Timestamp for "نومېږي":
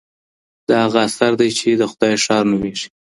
2.51-2.87